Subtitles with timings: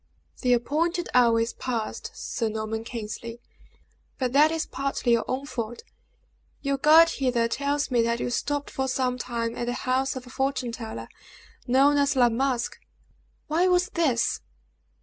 [0.41, 3.39] "The appointed hour is passed, Sir Norman Kingsley,
[4.17, 5.83] but that is partly your own fault.
[6.63, 10.25] Your guide hither tells me that you stopped for some time at the house of
[10.25, 11.07] a fortune teller,
[11.67, 12.79] known as La Masque.
[13.45, 14.41] Why was this!"